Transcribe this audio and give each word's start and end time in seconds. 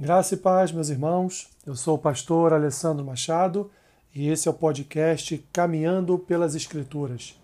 Graça 0.00 0.34
e 0.34 0.36
paz, 0.36 0.70
meus 0.70 0.90
irmãos. 0.90 1.48
Eu 1.66 1.74
sou 1.74 1.96
o 1.96 1.98
pastor 1.98 2.52
Alessandro 2.52 3.04
Machado 3.04 3.68
e 4.14 4.28
esse 4.28 4.46
é 4.46 4.50
o 4.52 4.54
podcast 4.54 5.44
Caminhando 5.52 6.16
pelas 6.20 6.54
Escrituras. 6.54 7.36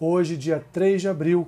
Hoje, 0.00 0.34
dia 0.34 0.64
3 0.72 1.02
de 1.02 1.08
abril, 1.08 1.46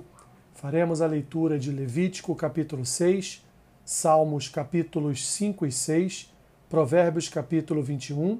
faremos 0.53 1.01
a 1.01 1.07
leitura 1.07 1.57
de 1.57 1.71
Levítico 1.71 2.35
capítulo 2.35 2.85
6, 2.85 3.43
Salmos 3.83 4.47
capítulos 4.47 5.27
5 5.27 5.65
e 5.65 5.71
6, 5.71 6.31
Provérbios 6.69 7.27
capítulo 7.29 7.81
21 7.81 8.39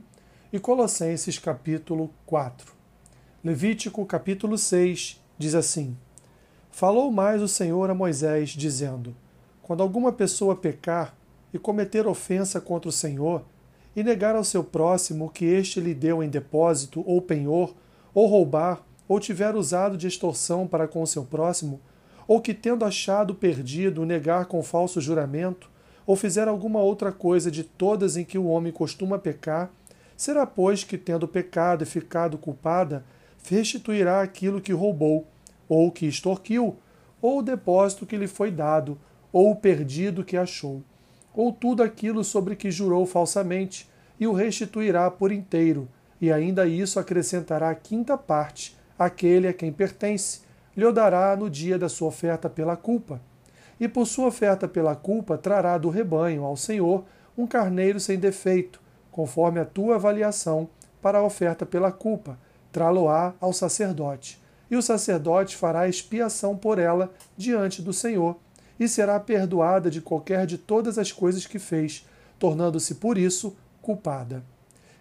e 0.53 0.59
Colossenses 0.59 1.39
capítulo 1.39 2.11
4. 2.27 2.73
Levítico 3.43 4.05
capítulo 4.05 4.55
6 4.55 5.19
diz 5.35 5.55
assim: 5.55 5.97
Falou 6.69 7.11
mais 7.11 7.41
o 7.41 7.47
Senhor 7.47 7.89
a 7.89 7.95
Moisés, 7.95 8.51
dizendo: 8.51 9.15
Quando 9.63 9.81
alguma 9.81 10.13
pessoa 10.13 10.55
pecar, 10.55 11.16
e 11.53 11.59
cometer 11.59 12.07
ofensa 12.07 12.59
contra 12.59 12.89
o 12.89 12.93
Senhor, 12.93 13.43
e 13.95 14.03
negar 14.03 14.35
ao 14.35 14.43
seu 14.43 14.63
próximo 14.63 15.25
o 15.25 15.29
que 15.29 15.45
este 15.45 15.79
lhe 15.79 15.93
deu 15.93 16.21
em 16.21 16.29
depósito 16.29 17.03
ou 17.05 17.21
penhor, 17.21 17.73
ou 18.13 18.27
roubar, 18.27 18.83
ou 19.07 19.19
tiver 19.19 19.55
usado 19.55 19.97
de 19.97 20.07
extorsão 20.07 20.67
para 20.67 20.87
com 20.87 21.01
o 21.01 21.07
seu 21.07 21.23
próximo, 21.23 21.79
ou 22.27 22.41
que, 22.41 22.53
tendo 22.53 22.85
achado 22.85 23.33
perdido, 23.33 24.05
negar 24.05 24.45
com 24.45 24.61
falso 24.61 24.99
juramento, 24.99 25.69
ou 26.05 26.15
fizer 26.15 26.47
alguma 26.47 26.79
outra 26.79 27.11
coisa 27.11 27.49
de 27.49 27.63
todas 27.63 28.17
em 28.17 28.23
que 28.23 28.37
o 28.37 28.47
homem 28.47 28.71
costuma 28.71 29.17
pecar, 29.17 29.71
será, 30.15 30.45
pois, 30.45 30.83
que, 30.83 30.97
tendo 30.97 31.27
pecado 31.27 31.83
e 31.83 31.87
ficado 31.87 32.37
culpada, 32.37 33.03
restituirá 33.49 34.21
aquilo 34.21 34.61
que 34.61 34.73
roubou, 34.73 35.25
ou 35.67 35.91
que 35.91 36.05
extorquiu, 36.05 36.75
ou 37.21 37.39
o 37.39 37.43
depósito 37.43 38.05
que 38.05 38.17
lhe 38.17 38.27
foi 38.27 38.51
dado, 38.51 38.97
ou 39.31 39.51
o 39.51 39.55
perdido 39.55 40.23
que 40.23 40.37
achou 40.37 40.83
ou 41.37 41.53
tudo 41.53 41.83
aquilo 41.83 42.23
sobre 42.23 42.55
que 42.55 42.71
jurou 42.71 43.05
falsamente, 43.05 43.87
e 44.19 44.25
o 44.25 44.33
restituirá 44.33 45.11
por 45.11 45.31
inteiro, 45.31 45.87
e 46.19 46.31
ainda 46.31 46.65
isso 46.65 46.99
acrescentará 46.99 47.69
a 47.69 47.75
quinta 47.75 48.17
parte, 48.17 48.75
aquele 48.97 49.47
a 49.47 49.53
quem 49.53 49.71
pertence, 49.71 50.41
lhe 50.75 50.91
dará 50.91 51.35
no 51.35 51.47
dia 51.47 51.77
da 51.77 51.87
sua 51.87 52.07
oferta 52.07 52.49
pela 52.49 52.75
culpa. 52.75 53.21
E 53.79 53.87
por 53.87 54.07
sua 54.07 54.29
oferta 54.29 54.67
pela 54.67 54.95
culpa 54.95 55.37
trará 55.37 55.77
do 55.77 55.89
rebanho 55.89 56.43
ao 56.43 56.57
Senhor 56.57 57.05
um 57.37 57.45
carneiro 57.45 57.99
sem 57.99 58.17
defeito, 58.17 58.81
conforme 59.11 59.59
a 59.59 59.65
tua 59.65 59.95
avaliação, 59.95 60.67
para 60.99 61.19
a 61.19 61.23
oferta 61.23 61.67
pela 61.67 61.91
culpa, 61.91 62.39
trá-lo-á 62.71 63.35
ao 63.39 63.53
sacerdote. 63.53 64.41
E 64.71 64.75
o 64.75 64.81
sacerdote 64.81 65.55
fará 65.55 65.87
expiação 65.87 66.57
por 66.57 66.79
ela 66.79 67.11
diante 67.37 67.79
do 67.79 67.93
Senhor 67.93 68.37
e 68.79 68.87
será 68.87 69.19
perdoada 69.19 69.89
de 69.89 70.01
qualquer 70.01 70.45
de 70.45 70.57
todas 70.57 70.97
as 70.97 71.11
coisas 71.11 71.45
que 71.45 71.59
fez, 71.59 72.05
tornando-se 72.37 72.95
por 72.95 73.17
isso 73.17 73.55
culpada. 73.81 74.43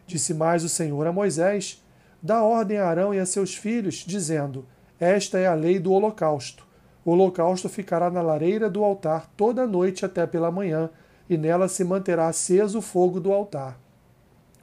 Disse 0.07 0.33
mais 0.33 0.65
o 0.65 0.69
Senhor 0.69 1.07
a 1.07 1.13
Moisés: 1.13 1.83
Dá 2.23 2.43
ordem 2.43 2.79
a 2.79 2.87
Arão 2.87 3.13
e 3.13 3.19
a 3.19 3.27
seus 3.27 3.55
filhos, 3.55 4.05
dizendo: 4.07 4.65
Esta 4.99 5.39
é 5.39 5.47
a 5.47 5.55
lei 5.55 5.79
do 5.79 5.93
holocausto. 5.93 6.67
O 7.05 7.13
holocausto 7.13 7.69
ficará 7.69 8.11
na 8.11 8.23
lareira 8.23 8.69
do 8.69 8.83
altar 8.83 9.31
toda 9.37 9.63
a 9.63 9.67
noite 9.67 10.05
até 10.05 10.27
pela 10.27 10.51
manhã, 10.51 10.91
e 11.29 11.37
nela 11.37 11.69
se 11.69 11.85
manterá 11.85 12.29
aceso 12.29 12.79
o 12.79 12.83
fogo 12.83 13.21
do 13.21 13.33
altar. 13.33 13.79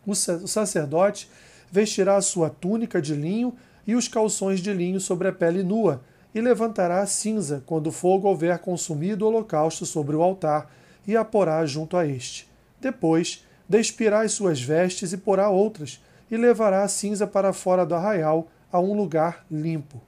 O 0.06 0.16
sacerdote 0.16 1.30
vestirá 1.72 2.18
a 2.18 2.22
sua 2.22 2.50
túnica 2.50 3.02
de 3.02 3.16
linho 3.16 3.56
e 3.88 3.96
os 3.96 4.08
calções 4.08 4.60
de 4.60 4.74
linho 4.74 5.00
sobre 5.00 5.28
a 5.28 5.34
pele 5.34 5.64
nua, 5.64 6.02
e 6.34 6.42
levantará 6.42 7.02
a 7.02 7.06
cinza 7.06 7.64
quando 7.66 7.88
o 7.88 7.92
fogo 7.92 8.28
houver 8.28 8.58
consumido 8.60 9.26
o 9.26 9.28
holocausto 9.28 9.86
sobre 9.86 10.16
o 10.16 10.22
altar, 10.22 10.72
e 11.06 11.16
a 11.18 11.26
porá 11.26 11.66
junto 11.66 11.98
a 11.98 12.08
este. 12.08 12.50
Depois, 12.80 13.46
despirá 13.68 14.22
as 14.22 14.32
suas 14.32 14.62
vestes 14.62 15.14
e 15.14 15.18
porá 15.18 15.50
outras, 15.50 16.02
e 16.32 16.38
levará 16.38 16.84
a 16.84 16.88
cinza 16.88 17.28
para 17.28 17.54
fora 17.54 17.86
do 17.86 17.94
arraial, 17.94 18.48
a 18.72 18.80
um 18.80 18.96
lugar 18.96 19.46
limpo. 19.52 20.02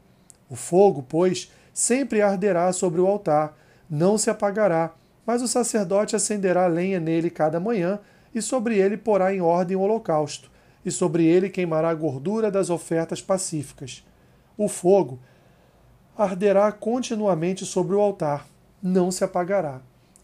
O 0.49 0.55
fogo, 0.55 1.05
pois, 1.07 1.51
sempre 1.73 2.21
arderá 2.21 2.71
sobre 2.73 2.99
o 3.01 3.07
altar, 3.07 3.57
não 3.89 4.17
se 4.17 4.29
apagará, 4.29 4.93
mas 5.25 5.41
o 5.41 5.47
sacerdote 5.47 6.15
acenderá 6.15 6.65
lenha 6.67 6.99
nele 6.99 7.29
cada 7.29 7.59
manhã, 7.59 7.99
e 8.33 8.41
sobre 8.41 8.77
ele 8.77 8.97
porá 8.97 9.33
em 9.33 9.41
ordem 9.41 9.77
o 9.77 9.81
holocausto, 9.81 10.51
e 10.83 10.91
sobre 10.91 11.25
ele 11.25 11.49
queimará 11.49 11.89
a 11.89 11.95
gordura 11.95 12.49
das 12.49 12.69
ofertas 12.69 13.21
pacíficas. 13.21 14.05
O 14.57 14.67
fogo 14.67 15.19
arderá 16.17 16.71
continuamente 16.71 17.65
sobre 17.65 17.93
o 17.93 17.99
altar, 17.99 18.47
não 18.81 19.11
se 19.11 19.23
apagará. 19.23 19.81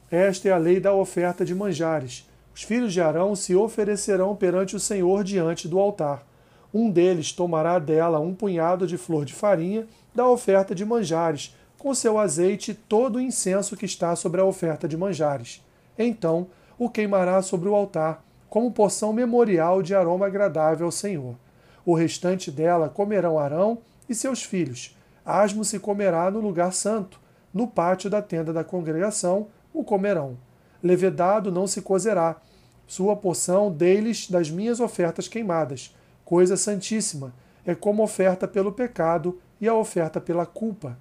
Esta 0.09 0.47
é 0.47 0.51
a 0.51 0.57
lei 0.57 0.79
da 0.79 0.93
oferta 0.93 1.43
de 1.43 1.53
manjares. 1.53 2.29
Os 2.55 2.63
filhos 2.63 2.93
de 2.93 3.01
Arão 3.01 3.35
se 3.35 3.55
oferecerão 3.55 4.35
perante 4.35 4.75
o 4.75 4.79
Senhor 4.79 5.23
diante 5.23 5.67
do 5.67 5.79
altar. 5.79 6.25
Um 6.73 6.89
deles 6.89 7.33
tomará 7.33 7.77
dela 7.77 8.19
um 8.19 8.33
punhado 8.33 8.87
de 8.87 8.97
flor 8.97 9.25
de 9.25 9.33
farinha 9.33 9.85
da 10.15 10.27
oferta 10.27 10.73
de 10.73 10.85
manjares, 10.85 11.55
com 11.77 11.93
seu 11.93 12.17
azeite 12.17 12.73
todo 12.73 13.17
o 13.17 13.21
incenso 13.21 13.75
que 13.75 13.85
está 13.85 14.15
sobre 14.15 14.39
a 14.39 14.45
oferta 14.45 14.87
de 14.87 14.95
manjares. 14.95 15.61
Então 15.97 16.47
o 16.79 16.89
queimará 16.89 17.41
sobre 17.41 17.67
o 17.67 17.75
altar, 17.75 18.23
como 18.49 18.71
porção 18.71 19.11
memorial 19.11 19.81
de 19.81 19.93
aroma 19.93 20.27
agradável 20.27 20.85
ao 20.85 20.91
Senhor. 20.91 21.35
O 21.85 21.93
restante 21.93 22.49
dela 22.49 22.87
comerão 22.87 23.37
Arão 23.37 23.79
e 24.07 24.15
seus 24.15 24.43
filhos 24.43 24.95
asmo 25.25 25.63
se 25.63 25.79
comerá 25.79 26.29
no 26.31 26.39
lugar 26.39 26.73
santo, 26.73 27.19
no 27.53 27.67
pátio 27.67 28.09
da 28.09 28.21
tenda 28.21 28.51
da 28.51 28.63
congregação 28.63 29.47
o 29.73 29.83
comerão. 29.83 30.37
Levedado 30.81 31.51
não 31.51 31.67
se 31.67 31.81
cozerá, 31.81 32.37
sua 32.87 33.15
porção 33.15 33.71
deles 33.71 34.29
das 34.29 34.49
minhas 34.49 34.79
ofertas 34.79 35.27
queimadas, 35.27 35.95
coisa 36.25 36.57
santíssima, 36.57 37.33
é 37.65 37.73
como 37.73 38.03
oferta 38.03 38.47
pelo 38.47 38.71
pecado 38.71 39.39
e 39.61 39.67
a 39.67 39.73
oferta 39.73 40.19
pela 40.19 40.45
culpa. 40.45 40.97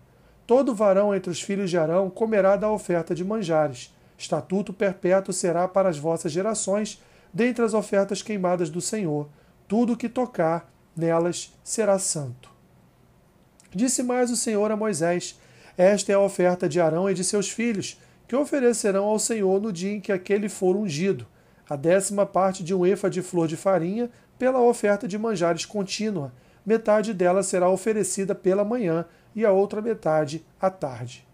Todo 0.47 0.75
varão 0.75 1.15
entre 1.15 1.31
os 1.31 1.41
filhos 1.41 1.71
de 1.71 1.79
Arão 1.79 2.11
comerá 2.11 2.57
da 2.57 2.71
oferta 2.71 3.15
de 3.15 3.25
manjares. 3.25 3.95
Estatuto 4.19 4.73
perpétuo 4.73 5.33
será 5.33 5.67
para 5.67 5.89
as 5.89 5.99
vossas 5.99 6.31
gerações, 6.31 7.03
dentre 7.33 7.65
as 7.65 7.75
ofertas 7.75 8.23
queimadas 8.23 8.69
do 8.69 8.81
Senhor. 8.81 9.29
Tudo 9.67 9.95
o 9.95 9.97
que 9.97 10.09
tocar 10.09 10.71
nelas 10.97 11.53
será 11.65 11.99
santo. 11.99 12.51
Disse 13.75 14.03
mais 14.03 14.31
o 14.31 14.37
Senhor 14.37 14.71
a 14.71 14.77
Moisés: 14.77 15.39
Esta 15.77 16.13
é 16.13 16.15
a 16.15 16.21
oferta 16.21 16.69
de 16.69 16.81
Arão 16.81 17.09
e 17.09 17.15
de 17.15 17.23
seus 17.23 17.49
filhos, 17.49 17.99
que 18.27 18.37
oferecerão 18.37 19.05
ao 19.05 19.19
Senhor 19.19 19.61
no 19.61 19.73
dia 19.73 19.93
em 19.93 20.01
que 20.01 20.13
aquele 20.13 20.49
for 20.49 20.77
ungido, 20.77 21.27
a 21.69 21.77
décima 21.77 22.27
parte 22.27 22.65
de 22.65 22.75
um 22.75 22.85
efa 22.85 23.09
de 23.09 23.23
flor 23.23 23.47
de 23.47 23.57
farinha 23.57 24.11
pela 24.39 24.61
oferta 24.61 25.07
de 25.07 25.19
manjares 25.19 25.65
contínua. 25.65 26.33
Metade 26.65 27.15
dela 27.15 27.43
será 27.43 27.69
oferecida 27.69 28.35
pela 28.35 28.65
manhã 28.65 29.05
e 29.35 29.45
a 29.45 29.53
outra 29.53 29.81
metade 29.81 30.45
à 30.61 30.69
tarde. 30.69 31.27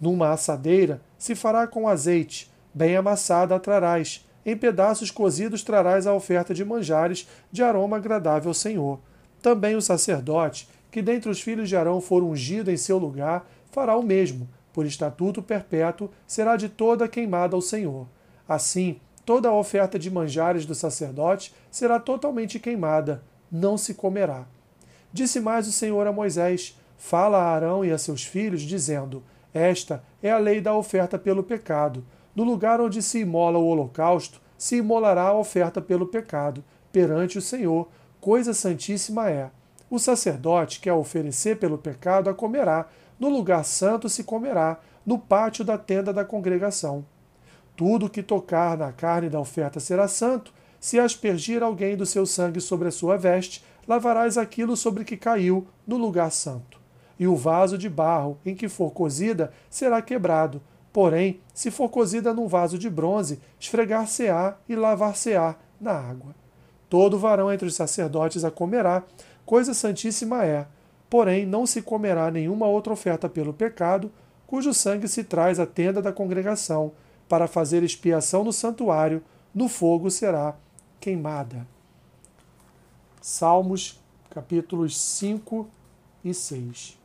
Numa 0.00 0.30
assadeira 0.30 1.00
se 1.18 1.34
fará 1.34 1.66
com 1.66 1.88
azeite, 1.88 2.50
bem 2.72 2.96
amassada 2.96 3.54
a 3.54 3.60
trarás. 3.60 4.26
Em 4.46 4.56
pedaços 4.56 5.10
cozidos 5.10 5.62
trarás 5.62 6.06
a 6.06 6.14
oferta 6.14 6.54
de 6.54 6.64
manjares 6.64 7.28
de 7.52 7.62
aroma 7.62 7.98
agradável 7.98 8.50
ao 8.50 8.54
Senhor. 8.54 9.00
Também 9.42 9.76
o 9.76 9.82
sacerdote 9.82 10.68
que 10.90 11.00
dentre 11.00 11.30
os 11.30 11.40
filhos 11.40 11.68
de 11.68 11.76
Arão 11.76 12.00
for 12.00 12.22
ungido 12.22 12.70
em 12.70 12.76
seu 12.76 12.98
lugar, 12.98 13.48
fará 13.70 13.96
o 13.96 14.02
mesmo, 14.02 14.48
por 14.72 14.86
estatuto 14.86 15.42
perpétuo, 15.42 16.10
será 16.26 16.56
de 16.56 16.68
toda 16.68 17.08
queimada 17.08 17.54
ao 17.54 17.62
Senhor. 17.62 18.06
Assim, 18.48 19.00
toda 19.24 19.48
a 19.48 19.54
oferta 19.54 19.98
de 19.98 20.10
manjares 20.10 20.66
do 20.66 20.74
sacerdote 20.74 21.54
será 21.70 22.00
totalmente 22.00 22.58
queimada, 22.58 23.22
não 23.50 23.78
se 23.78 23.94
comerá. 23.94 24.46
Disse 25.12 25.40
mais 25.40 25.66
o 25.66 25.72
Senhor 25.72 26.06
a 26.06 26.12
Moisés: 26.12 26.78
Fala 26.96 27.38
a 27.38 27.54
Arão 27.54 27.84
e 27.84 27.90
a 27.90 27.98
seus 27.98 28.24
filhos, 28.24 28.62
dizendo: 28.62 29.22
Esta 29.52 30.02
é 30.22 30.30
a 30.30 30.38
lei 30.38 30.60
da 30.60 30.74
oferta 30.74 31.18
pelo 31.18 31.42
pecado. 31.42 32.04
No 32.34 32.44
lugar 32.44 32.80
onde 32.80 33.02
se 33.02 33.20
imola 33.20 33.58
o 33.58 33.66
holocausto, 33.66 34.40
se 34.56 34.76
imolará 34.76 35.22
a 35.22 35.36
oferta 35.36 35.80
pelo 35.80 36.06
pecado, 36.06 36.62
perante 36.92 37.38
o 37.38 37.42
Senhor, 37.42 37.88
coisa 38.20 38.52
santíssima 38.52 39.30
é. 39.30 39.50
O 39.90 39.98
sacerdote 39.98 40.78
que 40.78 40.88
a 40.88 40.94
oferecer 40.94 41.58
pelo 41.58 41.76
pecado 41.76 42.30
a 42.30 42.34
comerá, 42.34 42.86
no 43.18 43.28
lugar 43.28 43.64
santo 43.64 44.08
se 44.08 44.22
comerá, 44.22 44.78
no 45.04 45.18
pátio 45.18 45.64
da 45.64 45.76
tenda 45.76 46.12
da 46.12 46.24
congregação. 46.24 47.04
Tudo 47.76 48.08
que 48.08 48.22
tocar 48.22 48.78
na 48.78 48.92
carne 48.92 49.28
da 49.28 49.40
oferta 49.40 49.80
será 49.80 50.06
santo. 50.06 50.52
Se 50.78 51.00
aspergir 51.00 51.62
alguém 51.62 51.96
do 51.96 52.06
seu 52.06 52.24
sangue 52.24 52.60
sobre 52.60 52.86
a 52.88 52.92
sua 52.92 53.16
veste, 53.16 53.64
lavarás 53.86 54.38
aquilo 54.38 54.76
sobre 54.76 55.04
que 55.04 55.16
caiu 55.16 55.66
no 55.84 55.96
lugar 55.96 56.30
santo. 56.30 56.80
E 57.18 57.26
o 57.26 57.34
vaso 57.34 57.76
de 57.76 57.88
barro 57.88 58.38
em 58.46 58.54
que 58.54 58.68
for 58.68 58.92
cozida 58.92 59.52
será 59.68 60.00
quebrado. 60.00 60.62
Porém, 60.92 61.40
se 61.52 61.70
for 61.70 61.88
cozida 61.88 62.32
num 62.32 62.46
vaso 62.46 62.78
de 62.78 62.88
bronze, 62.88 63.40
esfregar-se-á 63.58 64.56
e 64.68 64.76
lavar-se-á 64.76 65.56
na 65.80 65.92
água. 65.92 66.34
Todo 66.88 67.18
varão 67.18 67.52
entre 67.52 67.68
os 67.68 67.74
sacerdotes 67.74 68.44
a 68.44 68.50
comerá, 68.50 69.04
coisa 69.50 69.74
santíssima 69.74 70.44
é. 70.44 70.64
Porém, 71.10 71.44
não 71.44 71.66
se 71.66 71.82
comerá 71.82 72.30
nenhuma 72.30 72.68
outra 72.68 72.92
oferta 72.92 73.28
pelo 73.28 73.52
pecado, 73.52 74.08
cujo 74.46 74.72
sangue 74.72 75.08
se 75.08 75.24
traz 75.24 75.58
à 75.58 75.66
tenda 75.66 76.00
da 76.00 76.12
congregação, 76.12 76.92
para 77.28 77.48
fazer 77.48 77.82
expiação 77.82 78.44
no 78.44 78.52
santuário, 78.52 79.20
no 79.52 79.68
fogo 79.68 80.08
será 80.08 80.54
queimada. 81.00 81.66
Salmos, 83.20 84.00
capítulos 84.30 84.96
5 84.96 85.68
e 86.24 86.32
6. 86.32 86.96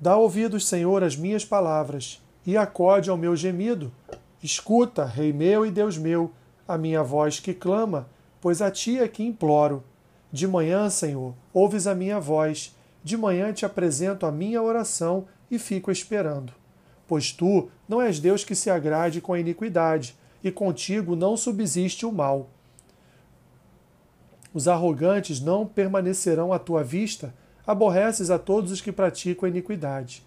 Dá 0.00 0.16
ouvidos, 0.16 0.66
Senhor, 0.66 1.04
às 1.04 1.14
minhas 1.14 1.44
palavras, 1.44 2.22
e 2.46 2.56
acode 2.56 3.10
ao 3.10 3.18
meu 3.18 3.36
gemido. 3.36 3.92
Escuta, 4.42 5.04
Rei 5.04 5.32
meu 5.32 5.64
e 5.64 5.70
Deus 5.70 5.96
meu, 5.96 6.30
a 6.68 6.76
minha 6.76 7.02
voz 7.02 7.40
que 7.40 7.54
clama, 7.54 8.08
pois 8.40 8.60
a 8.60 8.70
ti 8.70 8.98
é 8.98 9.08
que 9.08 9.22
imploro. 9.22 9.82
De 10.30 10.46
manhã, 10.46 10.90
Senhor, 10.90 11.34
ouves 11.52 11.86
a 11.86 11.94
minha 11.94 12.20
voz, 12.20 12.74
de 13.02 13.16
manhã 13.16 13.52
te 13.52 13.64
apresento 13.64 14.26
a 14.26 14.32
minha 14.32 14.62
oração 14.62 15.26
e 15.50 15.58
fico 15.58 15.90
esperando. 15.90 16.52
Pois 17.06 17.32
tu 17.32 17.70
não 17.88 18.02
és 18.02 18.18
Deus 18.18 18.44
que 18.44 18.54
se 18.54 18.68
agrade 18.68 19.20
com 19.20 19.32
a 19.32 19.40
iniquidade, 19.40 20.16
e 20.42 20.50
contigo 20.50 21.16
não 21.16 21.36
subsiste 21.36 22.04
o 22.04 22.12
mal. 22.12 22.48
Os 24.52 24.68
arrogantes 24.68 25.40
não 25.40 25.66
permanecerão 25.66 26.52
à 26.52 26.58
tua 26.58 26.82
vista, 26.82 27.34
aborreces 27.66 28.30
a 28.30 28.38
todos 28.38 28.70
os 28.70 28.80
que 28.80 28.92
praticam 28.92 29.46
a 29.46 29.50
iniquidade. 29.50 30.22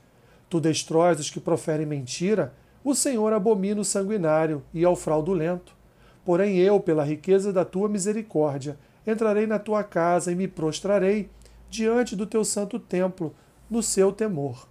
Tu 0.50 0.59
destróis 0.59 1.19
os 1.19 1.29
que 1.29 1.39
proferem 1.39 1.85
mentira, 1.85 2.53
o 2.83 2.95
Senhor 2.95 3.33
abomina 3.33 3.81
o 3.81 3.85
sanguinário 3.85 4.63
e 4.73 4.85
ao 4.85 4.95
fraudulento. 4.95 5.73
Porém 6.23 6.57
eu, 6.57 6.79
pela 6.79 7.03
riqueza 7.03 7.51
da 7.51 7.65
tua 7.65 7.89
misericórdia, 7.89 8.77
entrarei 9.05 9.47
na 9.47 9.59
tua 9.59 9.83
casa 9.83 10.31
e 10.31 10.35
me 10.35 10.47
prostrarei 10.47 11.29
diante 11.69 12.15
do 12.15 12.25
teu 12.25 12.43
santo 12.43 12.79
templo, 12.79 13.33
no 13.69 13.83
seu 13.83 14.11
temor. 14.11 14.67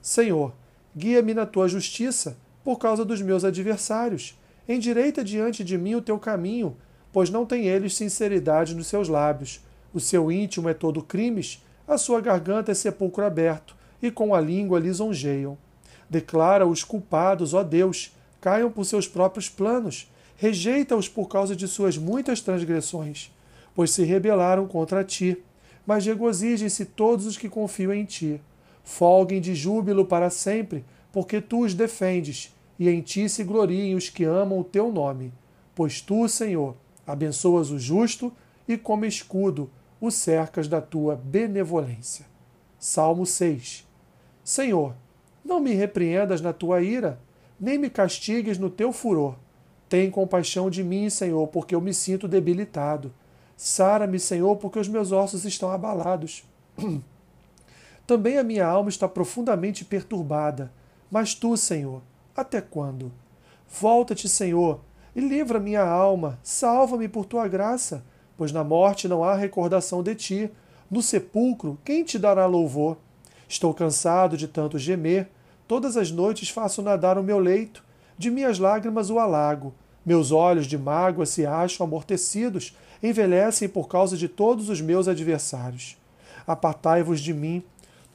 Senhor, 0.00 0.52
guia-me 0.96 1.32
na 1.32 1.46
tua 1.46 1.68
justiça, 1.68 2.36
por 2.62 2.78
causa 2.78 3.04
dos 3.04 3.22
meus 3.22 3.44
adversários. 3.44 4.38
Endireita 4.68 5.24
diante 5.24 5.64
de 5.64 5.78
mim 5.78 5.94
o 5.94 6.02
teu 6.02 6.18
caminho, 6.18 6.76
pois 7.12 7.30
não 7.30 7.46
tem 7.46 7.66
eles 7.66 7.96
sinceridade 7.96 8.74
nos 8.74 8.86
seus 8.86 9.08
lábios. 9.08 9.60
O 9.92 10.00
seu 10.00 10.30
íntimo 10.30 10.68
é 10.68 10.74
todo 10.74 11.02
crimes, 11.02 11.64
a 11.86 11.98
sua 11.98 12.20
garganta 12.20 12.72
é 12.72 12.74
sepulcro 12.74 13.24
aberto, 13.24 13.76
e 14.00 14.10
com 14.10 14.34
a 14.34 14.40
língua 14.40 14.78
lisonjeiam. 14.78 15.56
Declara 16.12 16.66
os 16.66 16.84
culpados, 16.84 17.54
ó 17.54 17.62
Deus, 17.62 18.14
caiam 18.40 18.70
por 18.70 18.84
seus 18.84 19.08
próprios 19.08 19.48
planos, 19.48 20.12
rejeita-os 20.36 21.08
por 21.08 21.26
causa 21.26 21.56
de 21.56 21.66
suas 21.66 21.96
muitas 21.96 22.40
transgressões, 22.40 23.32
pois 23.74 23.90
se 23.90 24.04
rebelaram 24.04 24.66
contra 24.66 25.02
ti 25.02 25.42
mas 25.86 26.06
regozijem-se 26.06 26.84
todos 26.84 27.26
os 27.26 27.36
que 27.36 27.48
confiam 27.48 27.92
em 27.92 28.04
ti. 28.04 28.40
Folguem 28.84 29.40
de 29.40 29.54
júbilo 29.54 30.04
para 30.04 30.30
sempre, 30.30 30.84
porque 31.12 31.40
tu 31.40 31.64
os 31.64 31.74
defendes, 31.74 32.54
e 32.78 32.88
em 32.88 33.00
ti 33.00 33.28
se 33.28 33.44
gloriem 33.44 33.94
os 33.94 34.08
que 34.08 34.24
amam 34.24 34.58
o 34.58 34.64
teu 34.64 34.90
nome. 34.90 35.32
Pois 35.74 36.00
tu, 36.00 36.28
Senhor, 36.28 36.76
abençoas 37.06 37.70
o 37.70 37.78
justo 37.78 38.32
e 38.66 38.76
como 38.76 39.04
escudo 39.04 39.70
o 40.00 40.10
cercas 40.10 40.68
da 40.68 40.80
tua 40.80 41.16
benevolência. 41.16 42.26
Salmo 42.78 43.24
6. 43.24 43.86
Senhor, 44.42 44.94
não 45.44 45.60
me 45.60 45.74
repreendas 45.74 46.40
na 46.40 46.52
tua 46.52 46.82
ira, 46.82 47.18
nem 47.58 47.78
me 47.78 47.90
castigues 47.90 48.58
no 48.58 48.70
teu 48.70 48.92
furor. 48.92 49.36
Tem 49.88 50.10
compaixão 50.10 50.70
de 50.70 50.82
mim, 50.82 51.10
Senhor, 51.10 51.46
porque 51.48 51.74
eu 51.74 51.80
me 51.80 51.92
sinto 51.92 52.26
debilitado. 52.26 53.12
Sara-me, 53.56 54.18
Senhor, 54.18 54.56
porque 54.56 54.78
os 54.78 54.88
meus 54.88 55.12
ossos 55.12 55.44
estão 55.44 55.70
abalados. 55.70 56.44
Também 58.06 58.38
a 58.38 58.42
minha 58.42 58.66
alma 58.66 58.88
está 58.88 59.06
profundamente 59.08 59.84
perturbada. 59.84 60.72
Mas 61.10 61.34
tu, 61.34 61.56
Senhor, 61.56 62.00
até 62.34 62.60
quando? 62.60 63.12
Volta-te, 63.68 64.28
Senhor, 64.28 64.80
e 65.14 65.20
livra 65.20 65.60
minha 65.60 65.82
alma, 65.82 66.38
salva-me 66.42 67.06
por 67.06 67.26
tua 67.26 67.46
graça, 67.46 68.04
pois 68.36 68.50
na 68.50 68.64
morte 68.64 69.06
não 69.06 69.22
há 69.22 69.34
recordação 69.34 70.02
de 70.02 70.14
ti. 70.14 70.50
No 70.90 71.02
sepulcro, 71.02 71.78
quem 71.84 72.02
te 72.02 72.18
dará 72.18 72.46
louvor? 72.46 72.96
Estou 73.52 73.74
cansado 73.74 74.34
de 74.34 74.48
tanto 74.48 74.78
gemer, 74.78 75.28
todas 75.68 75.98
as 75.98 76.10
noites 76.10 76.48
faço 76.48 76.80
nadar 76.80 77.18
o 77.18 77.22
meu 77.22 77.38
leito, 77.38 77.84
de 78.16 78.30
minhas 78.30 78.58
lágrimas 78.58 79.10
o 79.10 79.18
alago. 79.18 79.74
Meus 80.06 80.32
olhos 80.32 80.66
de 80.66 80.78
mágoa 80.78 81.26
se 81.26 81.44
acham 81.44 81.84
amortecidos, 81.84 82.74
envelhecem 83.02 83.68
por 83.68 83.88
causa 83.88 84.16
de 84.16 84.26
todos 84.26 84.70
os 84.70 84.80
meus 84.80 85.06
adversários. 85.06 85.98
Apartai-vos 86.46 87.20
de 87.20 87.34
mim, 87.34 87.62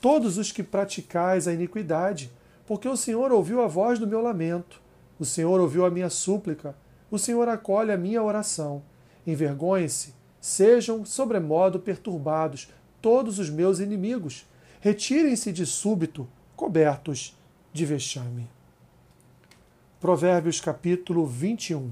todos 0.01 0.39
os 0.39 0.51
que 0.51 0.63
praticais 0.63 1.47
a 1.47 1.53
iniquidade, 1.53 2.31
porque 2.65 2.89
o 2.89 2.97
Senhor 2.97 3.31
ouviu 3.31 3.61
a 3.61 3.67
voz 3.67 3.99
do 3.99 4.07
meu 4.07 4.21
lamento, 4.21 4.81
o 5.19 5.23
Senhor 5.23 5.61
ouviu 5.61 5.85
a 5.85 5.91
minha 5.91 6.09
súplica, 6.09 6.75
o 7.11 7.19
Senhor 7.19 7.47
acolhe 7.47 7.91
a 7.91 7.97
minha 7.97 8.23
oração. 8.23 8.81
Envergonhem-se, 9.25 10.15
sejam 10.41 11.05
sobremodo 11.05 11.77
perturbados 11.79 12.69
todos 12.99 13.37
os 13.37 13.51
meus 13.51 13.79
inimigos, 13.79 14.43
retirem-se 14.79 15.51
de 15.51 15.65
súbito, 15.65 16.27
cobertos 16.55 17.37
de 17.73 17.85
vexame. 17.85 18.47
Provérbios 19.99 20.61
capítulo 20.61 21.25
21 21.25 21.89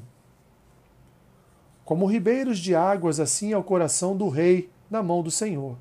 Como 1.84 2.06
ribeiros 2.06 2.60
de 2.60 2.76
águas, 2.76 3.20
assim 3.20 3.52
é 3.52 3.58
o 3.58 3.64
coração 3.64 4.16
do 4.16 4.30
rei 4.30 4.70
na 4.90 5.02
mão 5.02 5.24
do 5.24 5.32
Senhor. 5.32 5.78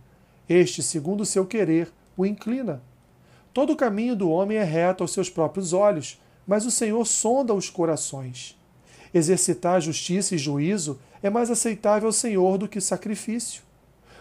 Este, 0.49 0.83
segundo 0.83 1.21
o 1.23 1.27
seu 1.27 1.47
querer, 1.47 1.93
o 2.17 2.25
inclina. 2.25 2.83
Todo 3.53 3.73
o 3.73 3.77
caminho 3.77 4.17
do 4.17 4.31
homem 4.31 4.59
é 4.59 4.65
reto 4.65 5.05
aos 5.05 5.12
seus 5.12 5.31
próprios 5.31 5.73
olhos, 5.73 6.21
mas 6.47 6.67
o 6.67 6.71
Senhor 6.71 7.05
sonda 7.06 7.55
os 7.55 7.71
corações. 7.71 8.59
Exercitar 9.12 9.81
justiça 9.81 10.35
e 10.35 10.39
juízo 10.39 10.99
é 11.23 11.31
mais 11.31 11.51
aceitável 11.51 12.09
ao 12.09 12.12
Senhor 12.12 12.59
do 12.59 12.69
que 12.69 12.81
sacrifício. 12.81 13.62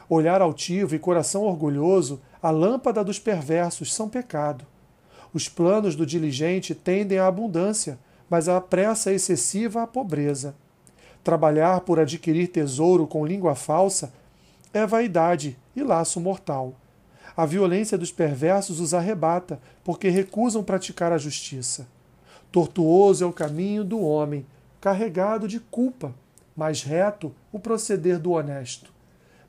Olhar 0.09 0.41
altivo 0.41 0.95
e 0.95 1.00
coração 1.00 1.44
orgulhoso, 1.44 2.21
a 2.41 2.50
lâmpada 2.50 3.03
dos 3.03 3.19
perversos 3.19 3.94
são 3.94 4.09
pecado. 4.09 4.65
Os 5.33 5.50
planos 5.50 5.95
do 5.95 6.05
diligente 6.05 6.75
tendem 6.75 7.17
à 7.17 7.27
abundância, 7.27 7.97
mas 8.29 8.47
a 8.47 8.59
pressa 8.61 9.11
excessiva 9.11 9.81
à 9.83 9.88
pobreza. 9.88 10.55
Trabalhar 11.23 11.81
por 11.81 12.00
adquirir 12.00 12.47
tesouro 12.50 13.07
com 13.07 13.25
língua 13.25 13.55
falsa 13.55 14.13
é 14.73 14.85
vaidade 14.85 15.57
e 15.75 15.81
laço 15.81 16.19
mortal. 16.19 16.73
A 17.35 17.45
violência 17.45 17.97
dos 17.97 18.11
perversos 18.11 18.79
os 18.79 18.94
arrebata, 18.94 19.59
porque 19.83 20.09
recusam 20.09 20.63
praticar 20.63 21.11
a 21.11 21.18
justiça. 21.18 21.87
Tortuoso 22.51 23.23
é 23.23 23.28
o 23.28 23.33
caminho 23.33 23.83
do 23.83 23.99
homem, 23.99 24.45
carregado 24.80 25.47
de 25.47 25.59
culpa, 25.59 26.13
mais 26.56 26.83
reto 26.83 27.33
o 27.51 27.57
proceder 27.57 28.19
do 28.19 28.33
honesto. 28.33 28.93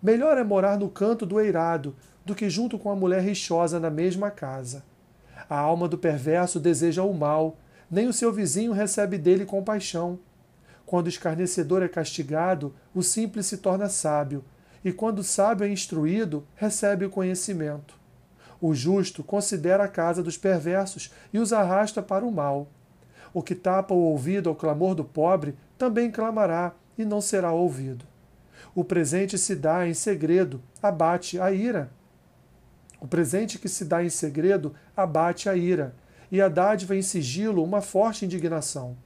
Melhor 0.05 0.37
é 0.37 0.45
morar 0.45 0.79
no 0.79 0.91
canto 0.91 1.25
do 1.25 1.41
eirado 1.41 1.97
do 2.27 2.35
que 2.35 2.51
junto 2.51 2.79
com 2.79 2.91
a 2.91 2.95
mulher 2.95 3.23
rixosa 3.23 3.81
na 3.81 3.89
mesma 3.89 4.31
casa. 4.31 4.85
A 5.49 5.59
alma 5.59 5.89
do 5.89 5.97
perverso 5.97 6.61
deseja 6.61 7.03
o 7.03 7.15
mal, 7.15 7.57
nem 7.91 8.07
o 8.07 8.13
seu 8.13 8.31
vizinho 8.31 8.73
recebe 8.73 9.17
dele 9.17 9.47
compaixão. 9.47 10.19
Quando 10.85 11.07
o 11.07 11.09
escarnecedor 11.09 11.83
é 11.83 11.89
castigado, 11.89 12.75
o 12.95 13.03
simples 13.03 13.47
se 13.47 13.57
torna 13.57 13.89
sábio, 13.89 14.45
e 14.85 14.93
quando 14.93 15.21
o 15.21 15.25
sábio 15.25 15.65
é 15.65 15.71
instruído, 15.71 16.47
recebe 16.55 17.07
o 17.07 17.11
conhecimento. 17.11 17.99
O 18.61 18.75
justo 18.75 19.25
considera 19.25 19.85
a 19.85 19.89
casa 19.89 20.23
dos 20.23 20.37
perversos 20.37 21.15
e 21.33 21.39
os 21.39 21.51
arrasta 21.51 22.03
para 22.03 22.27
o 22.27 22.31
mal. 22.31 22.69
O 23.33 23.43
que 23.43 23.55
tapa 23.55 23.95
o 23.95 24.03
ouvido 24.03 24.51
ao 24.51 24.55
clamor 24.55 24.95
do 24.95 25.03
pobre 25.03 25.57
também 25.79 26.11
clamará 26.11 26.75
e 26.99 27.07
não 27.07 27.23
será 27.23 27.53
ouvido. 27.53 28.05
O 28.75 28.83
presente 28.83 29.39
se 29.39 29.55
dá 29.55 29.87
em 29.87 29.95
segredo, 29.95 30.61
abate 30.83 31.39
a 31.39 31.53
ira. 31.53 31.93
O 33.01 33.07
presente 33.07 33.59
que 33.59 33.69
se 33.69 33.85
dá 33.85 34.03
em 34.03 34.09
segredo 34.09 34.75
abate 34.97 35.49
a 35.49 35.55
ira, 35.55 35.95
e 36.31 36.41
a 36.41 36.49
dádiva 36.49 36.97
em 36.97 37.03
sigilo 37.03 37.63
uma 37.63 37.81
forte 37.81 38.25
indignação. 38.25 38.97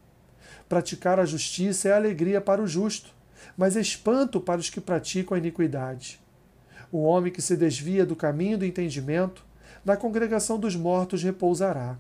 Praticar 0.68 1.20
a 1.20 1.26
justiça 1.26 1.88
é 1.88 1.92
alegria 1.92 2.40
para 2.40 2.62
o 2.62 2.66
justo, 2.66 3.14
mas 3.56 3.76
espanto 3.76 4.40
para 4.40 4.60
os 4.60 4.70
que 4.70 4.80
praticam 4.80 5.34
a 5.34 5.38
iniquidade. 5.38 6.18
O 6.90 7.02
homem 7.02 7.30
que 7.30 7.42
se 7.42 7.54
desvia 7.54 8.06
do 8.06 8.16
caminho 8.16 8.56
do 8.56 8.64
entendimento, 8.64 9.44
na 9.84 9.96
congregação 9.96 10.58
dos 10.58 10.75
mortos 10.75 11.22
repousará. 11.22 11.98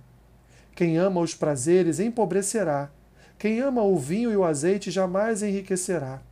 Quem 0.74 0.96
ama 0.96 1.20
os 1.20 1.34
prazeres 1.34 2.00
empobrecerá, 2.00 2.90
quem 3.38 3.60
ama 3.60 3.82
o 3.82 3.98
vinho 3.98 4.32
e 4.32 4.36
o 4.36 4.44
azeite 4.44 4.90
jamais 4.90 5.42
enriquecerá. 5.42 6.22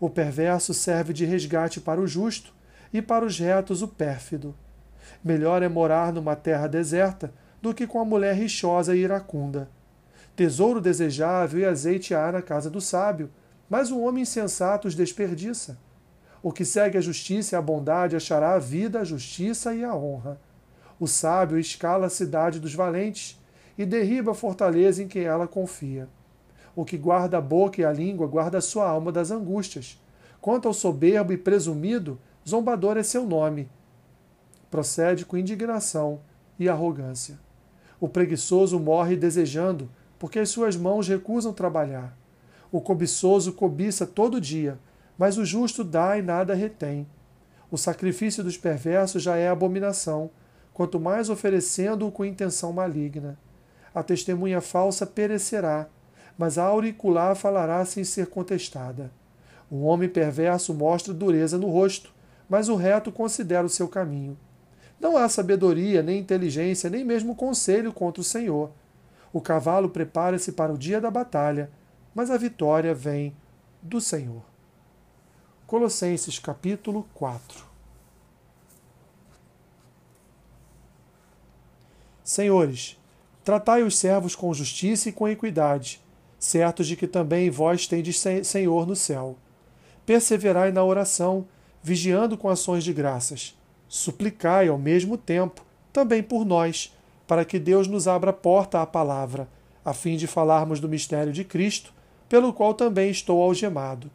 O 0.00 0.08
perverso 0.08 0.72
serve 0.72 1.12
de 1.12 1.26
resgate 1.26 1.80
para 1.80 2.00
o 2.00 2.06
justo, 2.06 2.54
e 2.92 3.00
para 3.00 3.24
os 3.24 3.38
retos 3.38 3.82
o 3.82 3.88
pérfido. 3.88 4.54
Melhor 5.22 5.62
é 5.62 5.68
morar 5.68 6.12
numa 6.12 6.34
terra 6.34 6.66
deserta 6.66 7.32
do 7.60 7.74
que 7.74 7.86
com 7.86 8.00
a 8.00 8.04
mulher 8.04 8.34
rixosa 8.34 8.96
e 8.96 9.00
iracunda. 9.00 9.68
Tesouro 10.34 10.80
desejável 10.80 11.60
e 11.60 11.64
azeite 11.64 12.14
há 12.14 12.32
na 12.32 12.42
casa 12.42 12.70
do 12.70 12.80
sábio, 12.80 13.30
mas 13.68 13.90
o 13.90 14.00
homem 14.00 14.22
insensato 14.22 14.88
os 14.88 14.94
desperdiça. 14.94 15.78
O 16.42 16.50
que 16.50 16.64
segue 16.64 16.96
a 16.96 17.02
justiça 17.02 17.54
e 17.54 17.58
a 17.58 17.62
bondade 17.62 18.16
achará 18.16 18.54
a 18.54 18.58
vida, 18.58 19.00
a 19.00 19.04
justiça 19.04 19.74
e 19.74 19.84
a 19.84 19.94
honra. 19.94 20.40
O 20.98 21.06
sábio 21.06 21.58
escala 21.58 22.06
a 22.06 22.10
cidade 22.10 22.58
dos 22.58 22.74
valentes 22.74 23.38
e 23.76 23.84
derriba 23.84 24.32
a 24.32 24.34
fortaleza 24.34 25.02
em 25.02 25.08
que 25.08 25.18
ela 25.18 25.46
confia. 25.46 26.08
O 26.74 26.84
que 26.84 26.96
guarda 26.96 27.38
a 27.38 27.40
boca 27.40 27.80
e 27.80 27.84
a 27.84 27.92
língua 27.92 28.26
guarda 28.26 28.58
a 28.58 28.62
sua 28.62 28.88
alma 28.88 29.10
das 29.10 29.30
angústias. 29.30 30.00
Quanto 30.40 30.68
ao 30.68 30.74
soberbo 30.74 31.32
e 31.32 31.36
presumido, 31.36 32.18
zombador 32.48 32.96
é 32.96 33.02
seu 33.02 33.26
nome. 33.26 33.68
Procede 34.70 35.24
com 35.24 35.36
indignação 35.36 36.20
e 36.58 36.68
arrogância. 36.68 37.38
O 38.00 38.08
preguiçoso 38.08 38.78
morre 38.78 39.16
desejando, 39.16 39.90
porque 40.18 40.38
as 40.38 40.48
suas 40.48 40.76
mãos 40.76 41.08
recusam 41.08 41.52
trabalhar. 41.52 42.16
O 42.72 42.80
cobiçoso 42.80 43.52
cobiça 43.52 44.06
todo 44.06 44.40
dia, 44.40 44.78
mas 45.18 45.36
o 45.36 45.44
justo 45.44 45.82
dá 45.82 46.16
e 46.16 46.22
nada 46.22 46.54
retém. 46.54 47.06
O 47.70 47.76
sacrifício 47.76 48.42
dos 48.42 48.56
perversos 48.56 49.22
já 49.22 49.36
é 49.36 49.48
abominação, 49.48 50.30
quanto 50.72 50.98
mais 50.98 51.28
oferecendo-o 51.28 52.10
com 52.10 52.24
intenção 52.24 52.72
maligna. 52.72 53.38
A 53.94 54.02
testemunha 54.02 54.60
falsa 54.60 55.06
perecerá, 55.06 55.88
mas 56.36 56.58
a 56.58 56.64
auricular 56.64 57.34
falará 57.34 57.84
sem 57.84 58.04
ser 58.04 58.26
contestada. 58.26 59.10
O 59.70 59.82
homem 59.82 60.08
perverso 60.08 60.74
mostra 60.74 61.14
dureza 61.14 61.56
no 61.56 61.68
rosto, 61.68 62.12
mas 62.48 62.68
o 62.68 62.74
reto 62.74 63.12
considera 63.12 63.66
o 63.66 63.70
seu 63.70 63.86
caminho. 63.86 64.36
Não 64.98 65.16
há 65.16 65.28
sabedoria, 65.28 66.02
nem 66.02 66.18
inteligência, 66.18 66.90
nem 66.90 67.04
mesmo 67.04 67.34
conselho 67.34 67.92
contra 67.92 68.20
o 68.20 68.24
Senhor. 68.24 68.70
O 69.32 69.40
cavalo 69.40 69.88
prepara-se 69.88 70.52
para 70.52 70.72
o 70.72 70.78
dia 70.78 71.00
da 71.00 71.10
batalha, 71.10 71.70
mas 72.14 72.30
a 72.30 72.36
vitória 72.36 72.94
vem 72.94 73.34
do 73.80 74.00
Senhor. 74.00 74.42
Colossenses 75.66 76.38
capítulo 76.38 77.08
4 77.14 77.64
Senhores, 82.24 82.96
tratai 83.42 83.82
os 83.82 83.98
servos 83.98 84.36
com 84.36 84.52
justiça 84.52 85.08
e 85.08 85.12
com 85.12 85.28
equidade, 85.28 86.00
certos 86.40 86.88
de 86.88 86.96
que 86.96 87.06
também 87.06 87.50
vós 87.50 87.86
tendes 87.86 88.20
Senhor 88.42 88.84
no 88.84 88.96
céu. 88.96 89.36
Perseverai 90.04 90.72
na 90.72 90.82
oração, 90.82 91.46
vigiando 91.80 92.36
com 92.36 92.48
ações 92.48 92.82
de 92.82 92.92
graças 92.92 93.54
suplicai 93.90 94.68
ao 94.68 94.78
mesmo 94.78 95.18
tempo 95.18 95.66
também 95.92 96.22
por 96.22 96.46
nós, 96.46 96.96
para 97.26 97.44
que 97.44 97.58
Deus 97.58 97.88
nos 97.88 98.06
abra 98.06 98.32
porta 98.32 98.80
à 98.80 98.86
palavra, 98.86 99.48
a 99.84 99.92
fim 99.92 100.16
de 100.16 100.28
falarmos 100.28 100.78
do 100.78 100.88
mistério 100.88 101.32
de 101.32 101.42
Cristo, 101.42 101.92
pelo 102.28 102.52
qual 102.52 102.72
também 102.72 103.10
estou 103.10 103.42
algemado, 103.42 104.08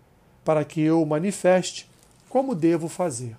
para 0.46 0.64
que 0.64 0.80
eu 0.80 1.02
o 1.02 1.06
manifeste 1.06 1.90
como 2.30 2.56
devo 2.56 2.88
fazer. 2.88 3.36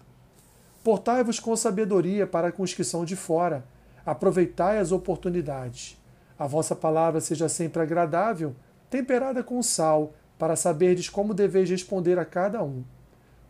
Portai-vos 0.84 1.40
com 1.40 1.56
sabedoria 1.56 2.26
para 2.26 2.52
com 2.52 2.62
os 2.62 2.74
que 2.74 2.84
são 2.84 3.02
de 3.02 3.16
fora, 3.16 3.64
aproveitai 4.04 4.78
as 4.78 4.92
oportunidades. 4.92 5.98
A 6.38 6.46
vossa 6.46 6.76
palavra 6.76 7.20
seja 7.22 7.48
sempre 7.48 7.80
agradável, 7.80 8.54
temperada 8.90 9.42
com 9.42 9.62
sal, 9.62 10.14
para 10.38 10.56
saberdes 10.56 11.08
como 11.08 11.34
deveis 11.34 11.68
responder 11.70 12.18
a 12.18 12.24
cada 12.24 12.62
um. 12.62 12.84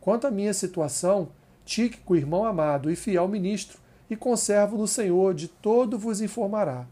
Quanto 0.00 0.26
à 0.26 0.30
minha 0.30 0.54
situação, 0.54 1.28
Tíquico, 1.64 2.14
irmão 2.14 2.44
amado 2.44 2.88
e 2.92 2.94
fiel 2.94 3.26
ministro, 3.26 3.80
e 4.08 4.14
conservo 4.14 4.78
no 4.78 4.86
Senhor, 4.86 5.34
de 5.34 5.48
todo 5.48 5.98
vos 5.98 6.20
informará. 6.20 6.86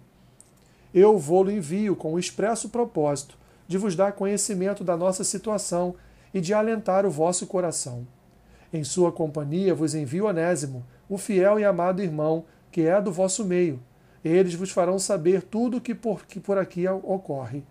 Eu 0.92 1.16
vou-lo 1.16 1.50
envio 1.50 1.94
com 1.94 2.14
o 2.14 2.18
expresso 2.18 2.68
propósito 2.68 3.38
de 3.68 3.78
vos 3.78 3.94
dar 3.94 4.12
conhecimento 4.12 4.82
da 4.82 4.96
nossa 4.96 5.22
situação 5.22 5.94
e 6.32 6.40
de 6.40 6.52
alentar 6.52 7.06
o 7.06 7.10
vosso 7.10 7.46
coração. 7.46 8.04
Em 8.72 8.82
sua 8.82 9.12
companhia 9.12 9.72
vos 9.74 9.94
envio 9.94 10.26
Onésimo, 10.26 10.84
o 11.08 11.16
fiel 11.16 11.60
e 11.60 11.64
amado 11.64 12.02
irmão, 12.02 12.44
que 12.72 12.82
é 12.82 13.00
do 13.00 13.12
vosso 13.12 13.44
meio. 13.44 13.80
Eles 14.24 14.54
vos 14.54 14.70
farão 14.70 14.98
saber 14.98 15.42
tudo 15.42 15.76
o 15.76 15.80
que 15.80 15.94
por, 15.94 16.26
que 16.26 16.40
por 16.40 16.58
aqui 16.58 16.88
ocorre. 16.88 17.62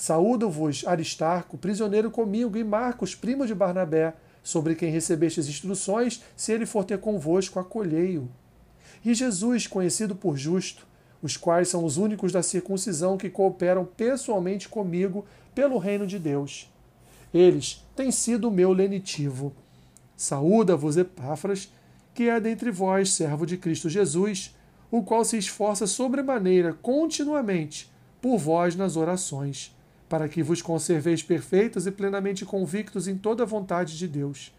Saúdo-vos 0.00 0.82
Aristarco, 0.86 1.58
prisioneiro 1.58 2.10
comigo, 2.10 2.56
e 2.56 2.64
Marcos, 2.64 3.14
primo 3.14 3.46
de 3.46 3.54
Barnabé, 3.54 4.14
sobre 4.42 4.74
quem 4.74 4.90
recebestes 4.90 5.46
instruções, 5.46 6.22
se 6.34 6.54
ele 6.54 6.64
for 6.64 6.84
ter 6.84 6.98
convosco, 6.98 7.60
acolhei-o. 7.60 8.26
E 9.04 9.12
Jesus, 9.12 9.66
conhecido 9.66 10.16
por 10.16 10.38
justo, 10.38 10.86
os 11.22 11.36
quais 11.36 11.68
são 11.68 11.84
os 11.84 11.98
únicos 11.98 12.32
da 12.32 12.42
circuncisão 12.42 13.18
que 13.18 13.28
cooperam 13.28 13.84
pessoalmente 13.84 14.70
comigo 14.70 15.26
pelo 15.54 15.76
reino 15.76 16.06
de 16.06 16.18
Deus. 16.18 16.72
Eles 17.34 17.84
têm 17.94 18.10
sido 18.10 18.48
o 18.48 18.50
meu 18.50 18.72
lenitivo. 18.72 19.52
Saúda-vos, 20.16 20.96
Epáfras, 20.96 21.70
que 22.14 22.26
é 22.26 22.40
dentre 22.40 22.70
vós 22.70 23.12
servo 23.12 23.44
de 23.44 23.58
Cristo 23.58 23.90
Jesus, 23.90 24.56
o 24.90 25.02
qual 25.02 25.26
se 25.26 25.36
esforça 25.36 25.86
sobremaneira 25.86 26.72
continuamente 26.72 27.92
por 28.18 28.38
vós 28.38 28.74
nas 28.74 28.96
orações 28.96 29.78
para 30.10 30.28
que 30.28 30.42
vos 30.42 30.60
conserveis 30.60 31.22
perfeitos 31.22 31.86
e 31.86 31.90
plenamente 31.92 32.44
convictos 32.44 33.06
em 33.06 33.16
toda 33.16 33.44
a 33.44 33.46
vontade 33.46 33.96
de 33.96 34.08
Deus. 34.08 34.52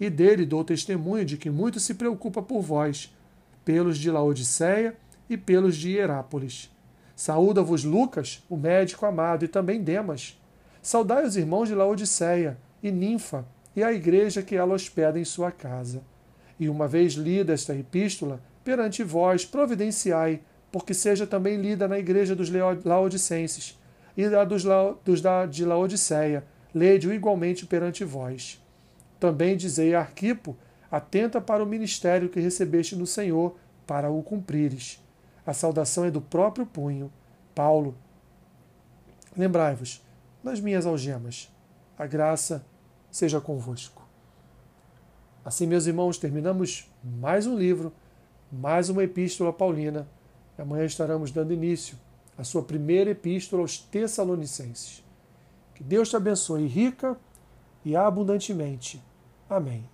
E 0.00 0.08
dele 0.08 0.46
dou 0.46 0.64
testemunho 0.64 1.22
de 1.22 1.36
que 1.36 1.50
muito 1.50 1.78
se 1.78 1.92
preocupa 1.92 2.40
por 2.40 2.62
vós, 2.62 3.14
pelos 3.62 3.98
de 3.98 4.10
Laodiceia 4.10 4.96
e 5.28 5.36
pelos 5.36 5.76
de 5.76 5.90
Hierápolis. 5.90 6.74
Saúda-vos 7.14 7.84
Lucas, 7.84 8.42
o 8.48 8.56
médico 8.56 9.04
amado, 9.04 9.44
e 9.44 9.48
também 9.48 9.82
Demas. 9.82 10.40
Saudai 10.80 11.26
os 11.26 11.36
irmãos 11.36 11.68
de 11.68 11.74
Laodiceia 11.74 12.56
e 12.82 12.90
Ninfa, 12.90 13.46
e 13.76 13.84
a 13.84 13.92
igreja 13.92 14.42
que 14.42 14.56
ela 14.56 14.74
hospeda 14.74 15.20
em 15.20 15.24
sua 15.26 15.52
casa. 15.52 16.00
E 16.58 16.70
uma 16.70 16.88
vez 16.88 17.12
lida 17.12 17.52
esta 17.52 17.74
epístola, 17.74 18.40
perante 18.64 19.04
vós 19.04 19.44
providenciai, 19.44 20.40
porque 20.72 20.94
seja 20.94 21.26
também 21.26 21.60
lida 21.60 21.86
na 21.86 21.98
igreja 21.98 22.34
dos 22.34 22.50
Laodicenses, 22.82 23.78
e 24.16 24.28
da 24.28 24.44
dos, 24.44 24.64
dos 25.04 25.20
da, 25.20 25.44
de 25.44 25.64
Laodiceia, 25.64 26.44
lede-o 26.74 27.12
igualmente 27.12 27.66
perante 27.66 28.04
vós. 28.04 28.62
Também 29.20 29.56
dizei 29.56 29.94
a 29.94 30.00
Arquipo, 30.00 30.56
atenta 30.90 31.40
para 31.40 31.62
o 31.62 31.66
ministério 31.66 32.28
que 32.28 32.40
recebeste 32.40 32.96
no 32.96 33.06
Senhor, 33.06 33.56
para 33.86 34.10
o 34.10 34.22
cumprires. 34.22 35.02
A 35.44 35.52
saudação 35.52 36.04
é 36.04 36.10
do 36.10 36.20
próprio 36.20 36.66
punho. 36.66 37.12
Paulo. 37.54 37.96
Lembrai-vos, 39.36 40.04
nas 40.42 40.60
minhas 40.60 40.86
algemas, 40.86 41.50
a 41.98 42.06
graça 42.06 42.64
seja 43.10 43.40
convosco. 43.40 44.06
Assim, 45.44 45.66
meus 45.66 45.86
irmãos, 45.86 46.18
terminamos 46.18 46.90
mais 47.02 47.46
um 47.46 47.56
livro, 47.56 47.92
mais 48.50 48.90
uma 48.90 49.04
epístola 49.04 49.52
paulina. 49.52 50.06
Amanhã 50.58 50.84
estaremos 50.84 51.30
dando 51.30 51.52
início 51.52 51.96
a 52.36 52.44
sua 52.44 52.62
primeira 52.62 53.10
epístola 53.10 53.62
aos 53.62 53.78
Tessalonicenses. 53.78 55.04
Que 55.74 55.82
Deus 55.82 56.08
te 56.08 56.16
abençoe 56.16 56.66
rica 56.66 57.18
e 57.84 57.94
abundantemente. 57.94 59.02
Amém. 59.48 59.88